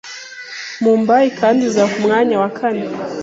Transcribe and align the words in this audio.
Mumbai 0.81 1.25
kandi 1.39 1.61
iza 1.69 1.83
ku 1.91 1.97
mwanya 2.05 2.35
wa 2.41 2.49
kane 2.57 2.85